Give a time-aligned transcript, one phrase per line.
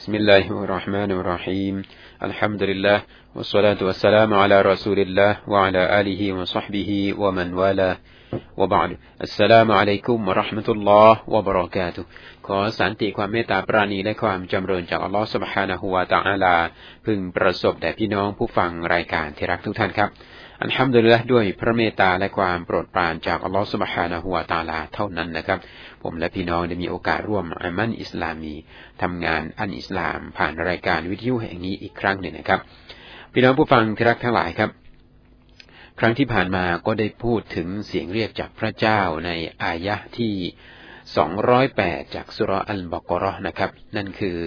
[0.00, 1.74] بسم الله الرحمن الرحيم
[2.28, 2.98] الحمد لله
[3.36, 6.90] والصلاة والسلام على رسول الله وعلى آله وصحبه
[7.22, 7.96] ومن والاه
[8.56, 8.90] وبعد
[9.22, 12.04] السلام عليكم ورحمة الله وبركاته
[12.46, 16.56] ขอสันติความเมตตาปราณีและความจำเริญจากอัลลอฮฺ سبحانه และ تعالى
[17.06, 20.10] พึงประสบแด่พี่น้องผู้ฟังรายการที่รักทุกท่านครับ
[20.63, 25.59] อัลฮัมดุลิลละด้วยพระเมตตาและความโปรดปรานจากอัลลอฮฺสุบฮานะฮุวาตาลาเท่านั้นนะครับ
[26.03, 28.53] ผมและพี่น้องได้มีโอกาสร่วมอามันอิสลามี
[29.01, 32.59] ทำงานอันอิสลามผ่านรายการวิทยุแห่งนี้อีกครั้งหนึ่งนะครับ
[33.33, 34.69] พี่น้องผู้ฟังที่รักทั้งหลายครับ
[35.99, 39.31] ครั้งที่ผ่านมาก็ได้พูดถึงเสียงเรียกจากพระเจ้าใน
[39.63, 40.33] อายะที่
[41.23, 44.37] 208 จากสุรอัลบกรอนะครับ นั่นคือ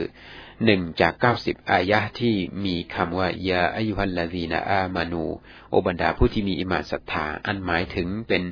[0.64, 5.24] หนึ่งจากเก้าสิบอายะที่มีคำว่ายาอายุฮัลลาีนาอามานู
[5.70, 8.42] โอบรรดาผู้ที่มีอิมานศรัทธาอันหมายถึงเป็น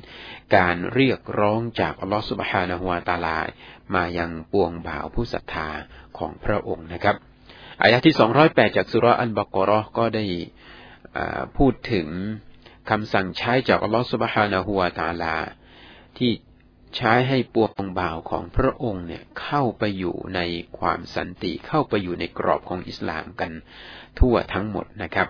[0.55, 3.37] การเรียกร้องจากอัลลอฮฺสุบฮานะฮุวาตาลา
[3.95, 5.67] มายังปวงบ่าวผู้ศรัทธา
[6.17, 7.15] ของพระองค์นะครับ
[7.81, 10.25] อายะที่สองร้อยแปดจากสุรอันบกรอก็ได้
[11.57, 12.07] พูดถึง
[12.89, 15.35] คำสั่งใช้จากอัลลอฮฺสุบฮานะฮุวาตาลา
[16.17, 16.31] ที่
[16.97, 20.39] ใช้ให้ปวงบ่าวของพระองค์เนี่ยเข้าไปอยู่ใน
[20.79, 23.51] ความสันติเข้าไปอยู่ในกรอบของอิสลามกัน
[24.19, 25.27] ทั่วทั้งหมดนะครับ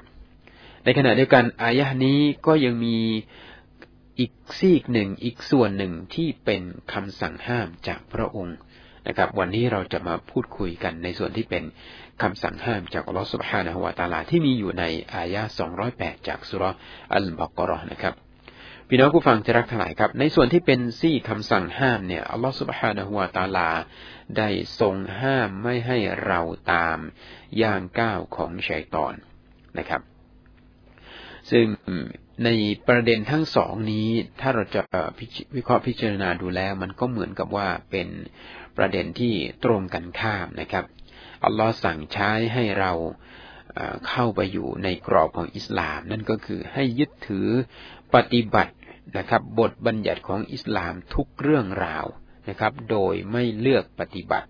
[0.84, 2.98] ในขณะเดียวกันอายะนี้ก็ยังมี
[4.20, 6.62] อีกซีกหนึ่งอีกส่วนหนึ่งที่เป็น
[6.94, 8.58] คำสั่งห้ามจากพระองค์
[9.08, 11.64] นะครับ วันนี้เราจะมาพูดคุยกันในส่วนที่เป็น
[12.22, 15.42] คำสั่งห้ามจากอัลลอฮฺสุบฮานะฮุวาตาลาที่มีอยู่ในอายะ
[15.86, 16.64] 208 จากสุร
[17.14, 18.14] อัลบากรอนะครับ
[18.90, 23.70] พี่น้องผู้ฟังจะรักทั้งหลายครับ ในส่วนที่เป็นซี่คำสั่งห้ามเนี่ยอัลลอฮฺสุบฮานะฮุวาตาลา
[24.38, 26.40] ได้ทรงห้ามไม่ให้เรา
[26.74, 26.98] ตาม
[27.62, 29.14] ย่างก้าวของชัยตอน
[29.78, 30.02] นะครับ
[31.52, 31.66] ซึ่ง
[32.44, 32.50] ใน
[32.88, 34.10] ประเด็นทั้งสองนี้
[34.42, 34.82] ถ้าเราจะ
[35.56, 38.08] วิเคราะห์พิจารณาดูแล้ว มันก็เหมือนกับว่าเป็น
[38.78, 39.34] ประเด็นที่
[39.66, 40.86] ตรงกันข้ามนะครับ
[41.46, 42.92] อัลลอฮ์สั่งใช้ให้เรา
[44.10, 47.48] เข้าไปอยู่ในกรอบของอิสลาม นั่นก็คือให้ยึดถือ
[48.16, 48.74] ปฏิบัติ
[49.18, 52.06] นะครับ บทบัญญัติของอิสลามทุกเรื่องราว
[52.50, 54.50] นะครับ โดยไม่เลือกปฏิบัติ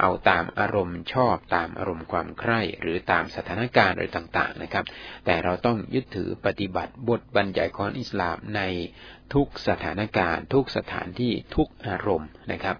[0.00, 4.84] เอาตามอารมณ์ชอบตามอารมณ์ความใคร่หรือตามสถานการณ์อะไรต่างๆนะครับ
[5.24, 8.60] แต่เราต้องยึดถือปฏิบัติบทบัญญัติของอิสลามใน
[9.34, 12.76] ทุกสถานการณ์ ทุกสถานที่ทุกอารมณ์นะครับ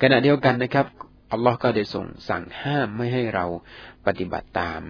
[0.00, 0.86] ขณะเดียวกันนะครับ
[1.32, 3.46] อัลลอฮ์ก็ได้ส่งสั่งห้ามไม่ให้เรา
[4.06, 4.80] ปฏิบัติตาม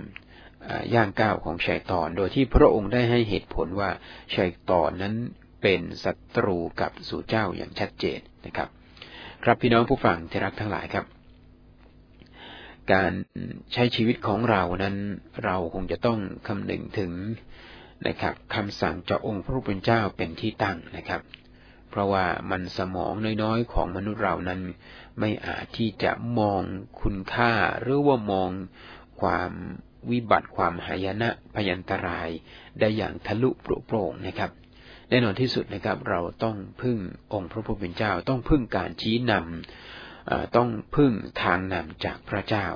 [0.94, 3.90] ย่างก้าวของชัยตอน โดยที่พระองค์ได้ให้เหตุผลว่า
[4.36, 5.14] ชัยตอนนั้น
[5.62, 8.68] เป็นศัตรูกับสู่เจ้าอย่างชัดเจนนะครับ
[9.44, 11.06] ครับพี่น้องผู้ฟังที่รักทั้งหลายครับ
[12.92, 13.12] การ
[13.72, 14.96] ใช้ชีวิตของเรานั้น
[15.44, 17.12] เราคงจะต้องคำนึงถึง
[18.06, 21.22] นะครับคำสั่งจากองค์พระผู้เป็นเจ้าเป็นที่ตั้งนะครับ
[21.90, 23.12] เพราะว่ามันสมอง
[23.42, 24.60] น้อยๆของมนุษย์เรานั้น
[25.20, 26.62] ไม่อาจที่จะมอง
[27.00, 28.50] คุณค่าหรือว่ามอง
[29.20, 29.52] ความ
[30.10, 32.28] วิบัติความหายนะพยันตราย
[32.80, 33.50] ได้อย่างทะลุ
[33.86, 34.50] โปร่งนะครับ
[35.12, 36.98] แน่นอนที่สุดนะครับ เราต้องพึ่ง
[37.32, 41.12] องค์พระผู้เป็นเจ้า ต้องพึ่งการชี้นำต้องพึ่ง
[41.42, 42.66] ทางนำจากพระเจ้า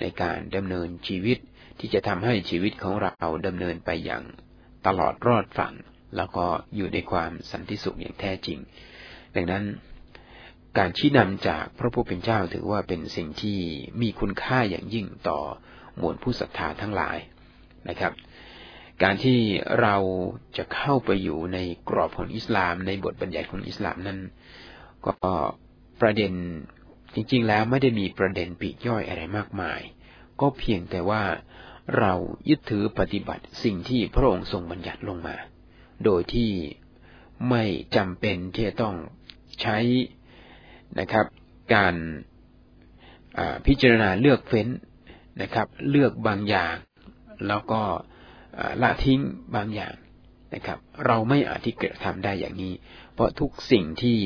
[0.00, 1.38] ในการดำเนินชีวิต
[1.78, 4.22] ที่จะทำให้ชีวิตของเราดำเนินไปอย่าง
[4.86, 5.74] ตลอดรอดฝั่ง
[6.16, 8.58] แล้วก็อยู่ในความสันติสุขอย่างแท้จริง
[9.34, 9.64] ดังนั้น
[10.78, 13.58] การชี้นำจากพระผู้เป็นเจ้าถือว่าเป็นสิ่งที่
[14.02, 15.40] มีคุณค่าอย่างยิ่งต่อ
[16.00, 17.18] มวลผู้ศรัทธาทั้งหลาย
[17.88, 18.12] นะครับ
[19.02, 19.38] การที่
[19.80, 19.96] เรา
[20.56, 21.58] จะเข้าไปอยู่ใน
[21.88, 24.18] กรอบของอิสลาม ในบทบัญญัติของอิสลามนั้น
[25.06, 25.12] ก็
[26.00, 26.32] ประเด็น
[27.14, 29.80] จริง ๆ แล้วไม่ได้มีประเด็นปีกย่อยอะไรมากมาย
[30.40, 31.22] ก็เพียงแต่ว่า
[31.98, 32.12] เรา
[32.48, 35.36] ยึดถือปฏิบัติสิ่งที่พระองค์ทรงบัญญัติลงมา
[36.04, 36.50] โดยที่
[37.50, 37.64] ไม่
[37.96, 38.96] จำเป็นที่จะต้อง
[39.60, 39.78] ใช้
[41.00, 41.26] นะครับ
[41.74, 41.94] การ
[43.66, 44.68] พิจารณาเลือกเฟ้น
[45.42, 46.76] นะครับ เลือกบางอย่าง
[47.48, 47.82] แล้วก็
[48.82, 49.20] ละทิ้ง
[49.56, 49.94] บางอย่าง
[50.54, 52.74] นะครับ เราไม่อาจที่กระทำได้อย่างนี้
[53.14, 54.18] เพราะทุกสิ่งที่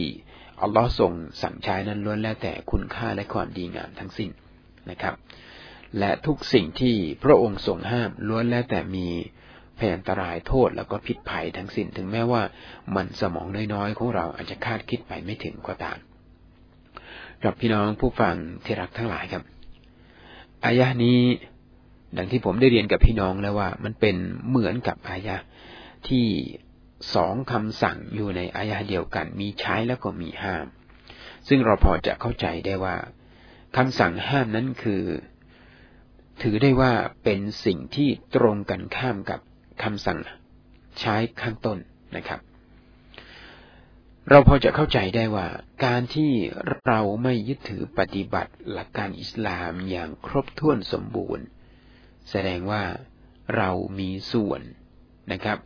[0.62, 4.30] อัลลอฮ์ทรงสั่งใช้นั้นล้วนแล้วแต่คุณค่าและความดีงามทั้งสิ้น
[4.90, 5.14] นะครับ
[5.98, 9.06] และทุกสิ่งที่พระองค์ทรงห้ามล้วนแล้วแต่มี
[9.78, 12.42] พยันตรายโทษแล้วก็พิษภัยทั้งสิ้นถึงแม้ว่า
[12.94, 15.98] มันสมองน้อยๆของเราอาจจะคาดคิดไปไม่ถึงก็ตาม
[17.44, 18.34] กับพี่น้องผู้ฟัง
[18.64, 19.42] ที่รักทั้งหลายครับ
[20.64, 21.20] อายะนี้
[22.16, 24.16] ดังที่ผมได้เรียนกับพี่น้องแล้วว่า มันเป็น
[24.48, 25.36] เหมือนกับอายะ
[26.08, 26.26] ที่
[27.14, 30.66] สองคำสั่งอยู่ในอายะเดียวกัน มีใช้แล้วก็มีห้าม
[31.48, 32.96] ซึ่งเราพอจะเข้าใจได้ว่า
[33.76, 35.02] คำสั่งห้ามนั้นคือ
[36.42, 36.92] ถือได้ว่า
[37.24, 39.40] เป็นสิ่งที่ตรงกันข้ามกับ
[39.82, 40.18] คำสั่ง
[41.00, 41.78] ใช้ข้างต้น
[42.16, 42.40] นะครับ
[44.30, 45.46] เราพอจะเข้าใจได้ว่า
[45.84, 46.30] การที่
[46.86, 51.46] เราไม่ยึดถือปฏิบัติหลักการอิสลามอย่างครบถ้วนสมบูรณ์
[52.30, 52.82] แสดงว่า
[53.56, 54.60] เรามีส่วน
[55.32, 55.58] นะครับ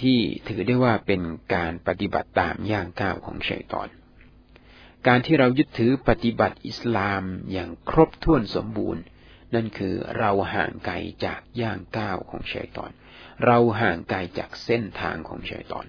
[0.00, 0.18] ที่
[0.48, 1.22] ถือได้ว่าเป็น
[1.54, 3.88] การปฏิบัติตามย่างก้าวของชัยตอน
[5.06, 9.02] การที่เรายึดถือปฏิบัติอิสลามอย่างครบถ้วนสมบูรณ์
[9.54, 10.94] นั่นคือเราห่างไกล
[11.24, 12.90] จากย่างก้าวของชัยตอน
[13.44, 15.86] เราห่างไกลจากเส้นทางของชัยตอน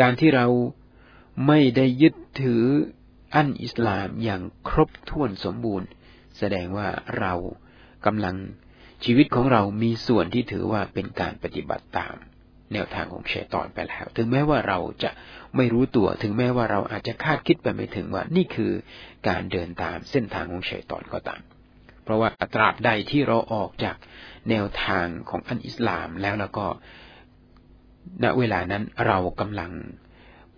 [0.00, 0.46] การที่เรา
[1.46, 2.64] ไม่ได้ยึดถือ
[3.34, 5.88] อันอิสลามอย่างครบถ้วนสมบูรณ์
[6.38, 7.34] แสดงว่าเรา
[8.06, 8.36] กำลัง
[9.04, 12.16] ชีวิตของเรามีส่วนที่ถือว่าเป็นการปฏิบัติตาม
[12.72, 15.10] แนวทางของชัยตอนไปแล้ว ถึงแม้ว่าเราจะ
[15.56, 18.72] ไม่รู้ตัว ถึงแม้ว่าเราอาจจะคาดคิดไปไม่ถึงว่านี่คือ
[19.28, 21.42] การเดินตามเส้นทางของชัยตอนก็ตาม
[22.04, 23.96] เพราะว่าตราบใดที่เราออกจาก
[24.50, 26.66] แนวทางของอันอิสลามแล้วแล้วก็
[28.22, 29.72] ณ เวลานั้นเรากำลัง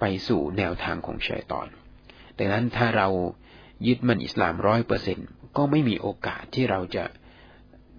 [0.01, 1.69] ไปสู่แนวทางของชัยตอน
[2.39, 3.09] ดังนั้นถ้าเรา
[3.87, 5.19] ยึดมันอิสลามร้อยเปอร์เซ็น
[5.57, 7.05] ก็ไม่มีโอกาสที่เราจะ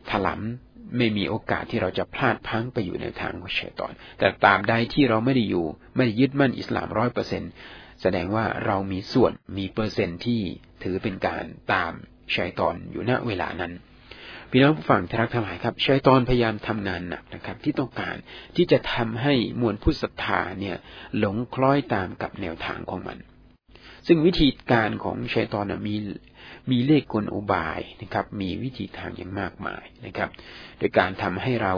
[0.09, 5.65] ถลำไม่มีโอกาสที่เราจะพลาดพังไปอยู่ในทางของชัยตอน แต่ตามใดที่เราไม่ได้อยู่
[5.95, 7.43] ไม่ได้ยึดมั่นอิสลามร้อยเปอร์เซ็นต์
[8.01, 10.41] แสดงว่าเรามีส่วนมีเปอร์เซ็นต์ที่
[10.83, 11.93] ถือเป็นการตาม
[12.35, 13.73] ชัยตอนอยู่ณเวลานั้น
[14.51, 18.15] พี่น้องผู้ฟังที่รักทั้งหลายครับชัยตอนพยายามทำงานหนักนะครับ ที่ต้องการ
[18.55, 20.77] ที่จะทำให้มวลผู้ศรัทธาเนี่ย
[21.17, 23.17] หลงคล้อยตามกับแนวทางของมัน
[24.07, 25.95] ซึ่งวิธีการของชัยตอนมี
[26.71, 30.29] มีเล่ห์กลอุบายนะครับ มีวิธีทางอย่างมากมายนะครับ
[30.77, 31.73] โดยการทำให้เรา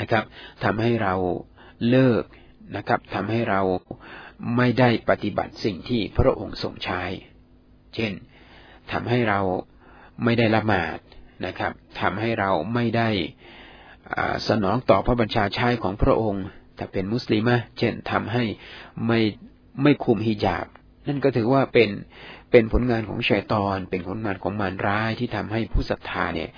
[0.00, 0.24] นะครับ
[0.64, 1.14] ทำให้เรา
[1.88, 2.24] เลิก
[2.76, 3.60] นะครับทำให้เรา
[4.56, 7.02] ไม่ได้ปฏิบัติสิ่งที่พระองค์ทรงใช้
[7.94, 8.12] เช่น
[8.92, 9.40] ทำให้เรา
[10.24, 10.98] ไม่ได้ละหมาด
[11.46, 13.08] นะครับทำให้เราไม่ได้
[14.48, 16.44] สนองต่อพระบัญชาใชายของพระองค์
[16.78, 18.44] ถ้าเป็นมุสลิมะเช่นทำให้
[19.06, 19.20] ไม่
[19.82, 20.66] ไม่คุมฮิญาบ
[21.06, 21.90] นั่นก็ถือว่าเป็น
[22.58, 26.50] เป็นผลงานของชัยตอน เป็นผลงานของมารร้ายที่ทำให้ผู้ศรัทธาเนี่ย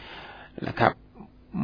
[0.69, 0.93] นะครับ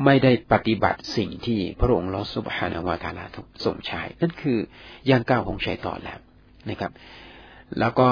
[0.04, 3.24] ไม่ได้ปฏิบัติสิ่งที่พระองค์ลอสุบฮานาวาตาลา
[3.64, 4.58] ทรงใช้นั่นคือ
[5.10, 6.18] ย่างก้าวของชัยตอนแล้ว
[6.70, 6.92] นะครับ
[7.80, 8.08] แล้วก็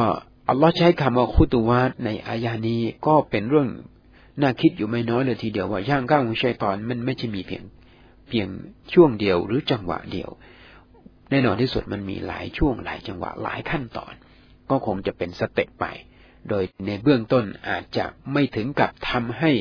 [0.48, 3.68] อัลลอฮ์ใช้คำว่าคุตุวาตในอายานี้ก็เป็นเรื่อง
[4.40, 7.64] น่าคิดอยู่ไม่น้อยเลยทีเดียวว่าย่างก้าวของชัยตอนมันไม่ใช่มีเพียง
[8.28, 8.48] เพียง
[8.94, 10.30] ช่วงเดียวหรือจังหวะเดียว
[11.30, 14.14] แน่นอนที่สุดมันมีหลายช่วงหลายจังหวะหลายขั้นตอน
[14.70, 15.86] ก็คงจะเป็นสเต็ปไป
[16.48, 19.52] โดยในเบื้องต้นอาจจะไม่ถึงกับทำให้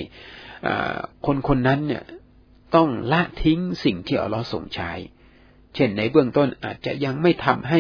[1.26, 2.04] คนคนนั้นเนี่ย
[2.76, 4.92] ต้องละทิ้งสิ่งที่อัลลอฮ์ส่งใช้
[5.76, 7.80] เช่นในเบื้องต้นอาจจะยังไม่ทำให้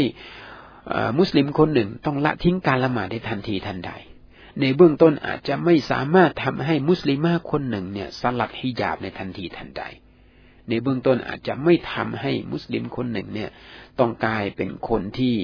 [1.19, 3.91] มุสลิมคนหนึ่งต้องละทิ้งการละหมาดในทันทีทันใด
[4.61, 9.83] ในเบื้องต้นอาจจะไม่สามารถทำให้มุสลิมาคนหนึ่งเนี่ยสลัดฮิญาบในทันทีทันใด
[10.69, 13.49] ในเบื้องต้นอาจจะไม่ทำให้มุสลิมคนหนึ่งเนี่ย
[13.99, 15.35] ต้องกลายเป็นคนที่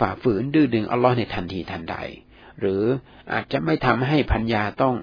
[0.00, 1.96] ฝ่าฝืนดื้อดึงอัลลอฮ์ในทันทีทันใด
[2.60, 2.82] หรือ
[3.32, 4.96] อาจจะไม่ทำให้พัญญาต้อง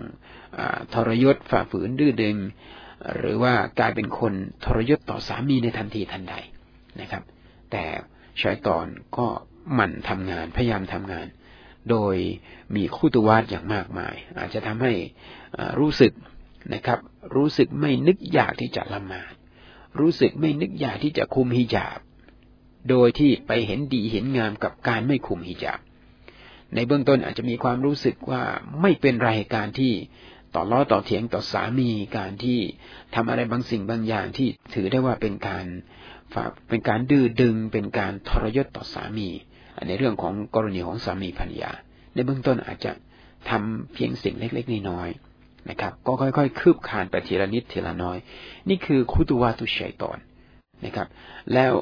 [0.57, 0.61] อ
[0.93, 2.37] ทรยศฝ่าฝืนดื้อดึง
[3.17, 4.33] หรือว่ากลายเป็นคน
[4.65, 6.35] ทรยศต่อสามีในทันทีทันใด
[7.01, 7.23] นะครับ
[7.71, 7.83] แต่
[8.41, 8.85] ชายตอน
[9.17, 9.27] ก็
[9.73, 11.27] หมั่นทำงานพยายามทำงาน
[11.89, 12.15] โดย
[12.75, 14.93] มีคู่ตัววาดอย่างมากมาย อาจจะทำให้
[15.79, 16.13] รู้สึก
[16.73, 16.99] นะครับ
[17.35, 19.33] รู้สึกไม่นึกอยากที่จะละหมาด
[19.99, 21.99] รู้สึกไม่นึกอยากที่จะคุมฮิญาบ
[22.89, 25.79] โดยที่ไปเห็นดีเห็นงามกับการไม่คุมฮิญาบ
[26.75, 28.41] ในเบื้องต้นอาจจะมีความรู้สึกว่า
[28.81, 29.93] ไม่เป็นไรการที่
[30.55, 32.59] ต่อล้อต่อเถียงต่อสามีการที่
[33.15, 35.65] ทำอะไรบางสิ่งบางอย่างที่ถือได้ว่าเป็นการ
[36.33, 39.29] ฝากเป็นการดื้อดึง เป็นการทรยศต่อสามี
[39.87, 41.71] ในเรื่องของกรณีของสามีภรรยา
[42.13, 42.91] ในเบื้องต้นอาจจะ
[43.49, 48.17] ทำเพียงสิ่งเล็กๆน้อยๆนะครับ ก็ค่อยๆ คืบคลานไปทีละนิดทีละน้อย
[48.69, 50.17] นี่คือخطوات الشيطان
[50.85, 51.07] นะครับ
[51.53, 51.73] แล้ว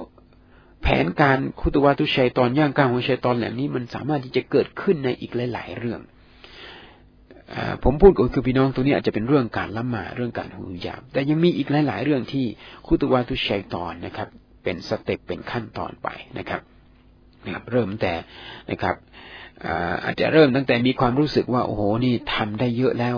[0.85, 6.01] แผนการخطوات الشيطانย่างก้าวของชัยตอนแบบนี้มันสามารถที่จะเกิดขึ้นในอีกหลาย ๆ เรื่อง
[7.53, 12.45] อผมพูดก็คือพี่น้องตรงนี้อาจจะเป็นเรื่องการละหมาดเรื่องการฮิญาบแต่ยังมีอีกหลาย ๆ เรื่องที่
[12.87, 14.27] خطوات الشيطانนะครับ
[14.63, 16.61] เป็น step เป็นขั้นตอนไปนะครับ
[17.45, 18.13] นะครับเริ่มแต่
[18.71, 18.95] นะครับ
[20.03, 23.17] อาจจะเริ่มตั้งแต่มีความรู้สึกว่าโอ้โหนี่ทำได้เยอะแล้ว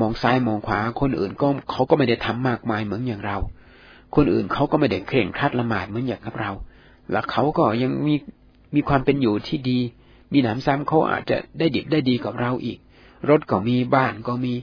[0.00, 3.38] มองซ้ายมองขวาคนอื่นก็เขาก็ไม่ได้ทำมากมายเหมือนอย่างเรา
[4.16, 6.50] คนอื่นเขาก็ไม่ได้เคร่งครัดละหมาดเหมือนอย่างกับเรา
[7.12, 8.14] แล้วเขาก็ยังมี
[8.74, 9.78] มีความเป็นอยู่ที่ดี
[10.32, 12.78] มีหนามซ้ำเขาอาจจะได้ดิบได้ดีกับเราอีก
[13.30, 14.54] รถก็มีบ้านก็มี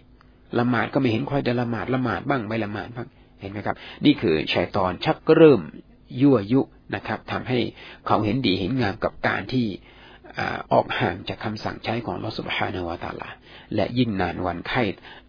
[0.59, 3.07] ละหมาดก็ไม่เห็นค่อยได้ละหมาดละหมาดบ้างไม่ละหมาดบ้าง
[3.41, 3.75] เห็นไหมครับ
[4.05, 5.61] นี่คือชายตอนชักเริ่ม
[6.21, 6.61] ยั่วยุ
[6.95, 7.59] นะครับทำให้
[8.07, 9.65] เขาเห็นดีเห็นงามกับการที่
[10.73, 13.29] ออกห่างจากคำสั่งใช้ของลอสุบฮานาวาตาลา
[13.75, 14.83] และยิ่งนานวันไข้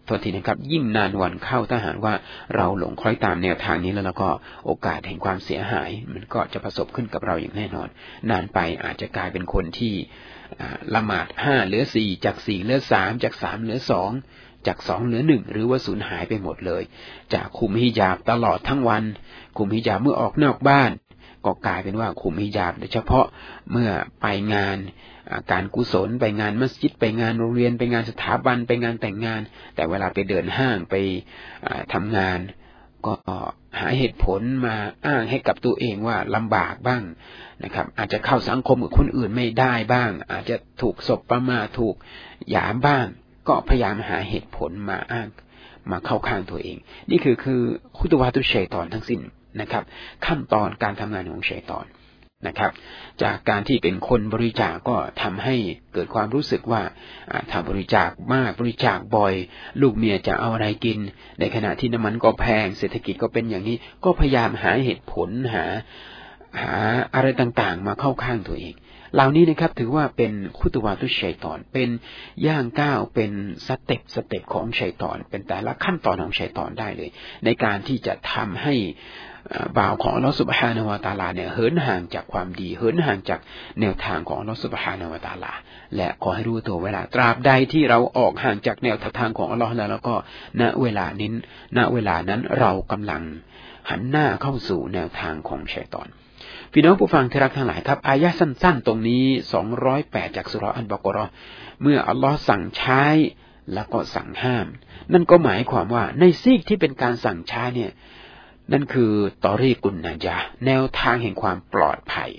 [0.07, 2.13] ตัวทีนะครับ ยิ่งนานวันเข้าถ้าหากว่า
[2.55, 4.29] เราหลงคล้อยตามแนวทางนี้แล้วแล้วก็
[4.65, 7.87] โอกาสแห่งความเสียหาย มันก็จะประสบขึ้นกับเราอย่างแน่นอน
[8.31, 9.93] นานไปอาจจะกลายเป็นคนที่
[10.95, 14.11] ละหมาดห้าเหลือสี่จากสี่เหลือสามจากสามเหลือสอง
[14.67, 16.83] จากสองเหลือหนึ่งหรือว่าสูญหายไปหมดเลย
[17.33, 19.03] จากคุมฮิญาบตลอดทั้งวัน
[19.57, 20.91] คุมฮิญาบเมื่อออกนอกบ้าน
[21.45, 23.25] ก็กลายเป็นว่าคุมฮิญาบโดยเฉพาะ
[23.71, 23.89] เมื่อ
[24.21, 24.77] ไปงาน
[25.51, 29.41] การกุศลไปงานมัสยิดไปงานโรงเรียนไปงานสถาบันไปงานแต่งงาน
[29.75, 30.95] แต่เวลาไปเดินห้างไป
[31.93, 32.39] ทำงาน
[33.07, 33.13] ก็
[33.79, 37.03] หาเหตุผลมาอ้างให้กับตัวเองว่าลำบากบ้าง
[37.63, 41.95] นะครับ อาจจะเข้าสังคมกับคนอื่นไม่ได้บ้าง อาจจะถูกศพประมาถูก
[42.51, 43.05] หยามบ้าง
[43.47, 45.27] ก็พยายามหาเหตุผลมาอ้าง
[45.91, 46.77] มาเข้าข้างตัวเอง
[47.09, 47.61] นี่คือคือ
[47.97, 49.19] คุตวาตุเชยตอนทั้งสิ้น
[49.61, 49.83] นะครับ
[50.25, 51.87] ขั้นตอนการทำงานของเชยตอน
[52.47, 52.71] นะครับ
[53.23, 55.55] จากการที่เป็นคนบริจาคก็ทำให้
[55.93, 56.81] เกิดความรู้สึกว่า
[57.49, 59.33] ถ้าบริจาคมากบริจาคบ่อย
[59.81, 60.99] ลูกเมียจะเอาอะไรกิน
[61.39, 65.65] ในขณะที่น้ำมันก็แพง เศรษฐกิจก็เป็นอย่างนี้ ก็พยายามหาเหตุผลหา
[66.61, 66.73] หา
[67.15, 68.75] อะไรต่างๆ มาเข้าข้างตัวเอง
[69.13, 71.89] เหล่านี้นะครับถือว่าเป็นخطوات الشيطان เป็น
[72.47, 73.31] ย่างก้าวเป็น
[73.67, 77.09] step step ของชัยตอน เป็นแต่ละขั้นตอนของชัยตอนได้เลย
[77.45, 78.73] ในการที่จะทำให้
[79.77, 83.39] บ่าวของอัลลอฮฺسبحانه وتعالىเนี่ยเหินห่างจากความดี เหินห่างจาก
[83.81, 85.53] แนวทางของอัลลอฮฺسبحانه وتعالى
[85.95, 90.15] และขอให้รู้ตัวเวลาตราบใดที่เราออกห่างจากแนวทางของอัลลอฮ์แล้วแล้วก็
[90.61, 91.29] ณเวลานี้
[91.77, 93.21] ณเวลานั้นเรากำลัง
[93.89, 96.07] หันหน้าเข้าสู่แนวทางของชัยตอน
[96.73, 101.25] พี่น้องผู้ฟังที่รักทั้งหลายครับ อายะสั้น ๆ ตรงนี้สองร้อยแปดจากสุรอันบกรอ
[101.81, 103.03] เมื่ออัลลอฮ์สั่งใช้
[103.73, 104.67] แล้วก็สั่งห้าม
[105.13, 107.91] นั่นก็หมายความว่าในซีกที่เป็นการสั่งใช้เนี่ย
[108.71, 109.11] นั่นคือ
[109.45, 112.31] ตอรีกุนนาจาแนวทางแห่งความปลอดภัย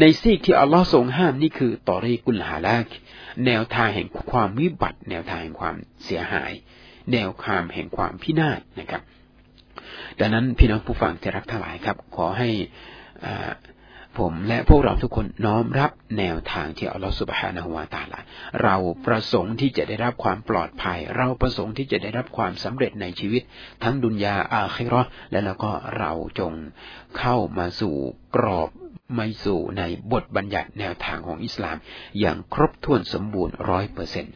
[0.00, 2.86] ในซีกที่อัลลอฮ์ทรงห้ามนี่คือตอรีกุลฮาลาก
[3.46, 6.52] แนวทางแห่งความวิบัติ แนวทางแห่งความเสียหาย
[7.12, 9.02] แนวทางแห่งความพินาศนะครับ
[10.20, 12.48] ดังนั้นพี่น้องผู้ฟังที่รักทั้งหลายครับ ขอให้
[14.20, 18.20] ผมและพวกเราทุกคนน้อมรับแนวทางที่อัลลอฮฺสุบฮานะฮุวาตาละ
[18.62, 23.42] เราประสงค์ที่จะได้รับความปลอดภัย เราประสงค์ที่จะได้รับความสำเร็จในชีวิต
[23.82, 26.52] ทั้งดุนยาอาคิรอและแล้วก็เราจง
[27.18, 27.94] เข้ามาสู่
[28.36, 28.68] กรอบ
[29.14, 31.76] ไม่สู่ในบทบัญญัติแนวทางของอิสลาม
[32.20, 34.26] อย่างครบถ้วนสมบูรณ์ร้อยเปอร์เซ็น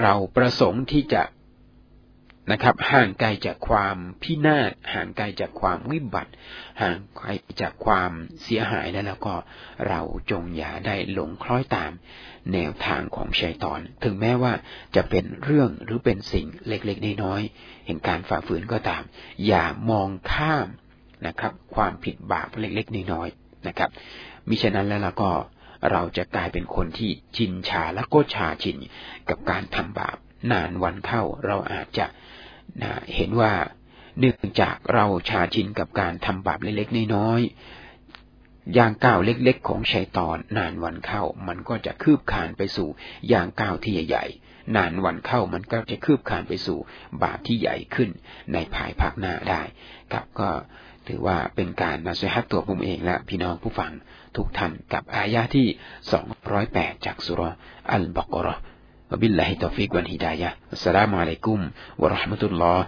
[0.00, 1.22] เราประสงค์ที่จะ
[2.52, 6.32] นะครับ ห่างไกลจากความพินาศห่างไกลจากความวิบัติ
[6.82, 7.28] ห่างไกล
[7.60, 8.10] จากความ
[8.42, 9.34] เสียหายแล้วแล้วก็
[9.88, 11.92] เราจงอย่าได้หลงคล้อยตาม
[12.52, 14.52] แนวทางของชัยตอน ถึงแม้ว่า
[14.96, 19.02] จะเป็นเรื่องหรือเป็นสิ่งเล็กๆน้อยๆเห็นการฝ่าฝืนก็ตาม
[19.46, 20.68] อย่ามองข้าม
[21.26, 23.90] นะครับ ความผิดบาปเล็กๆน้อยๆนะครับ
[24.48, 25.30] มิฉะนั้นแล้วเราก็
[25.92, 28.76] เราจะกลายเป็นคนที่ชินชาและโกชาชิน
[29.28, 30.16] กับการทำบาป
[30.52, 32.06] นานวันเข้าเราอาจจะ
[32.82, 33.52] นะเห็นว่า
[34.18, 42.88] เนื่องจากเราชาชินกับการทำบาปเล็กๆน้อยๆอย่างก้าวเล็กๆ ของชัยตอนนานวันเข้า มันก็จะคืบคานไปสู่
[43.28, 46.78] อย่างก้าวที่ใหญ่ๆนานวันเข้ามันก็จะคืบคานไปสู่
[47.22, 48.10] บาปที่ใหญ่ขึ้น
[48.52, 49.62] ในภายภาคหน้าได้
[50.12, 50.50] ครับก็
[51.08, 53.92] ถือว่าเป็นการนาซีฮัตตัวผมเองและพี่น้องผู้ฟัง
[54.36, 55.66] ทุกท่านกับอายะที่
[56.12, 57.42] สองร้อยแปดจากสุร
[57.90, 58.56] อัลบกรอ
[59.14, 60.54] وبالله التوفيق والهداية.
[60.72, 62.86] السلام عليكم ورحمة الله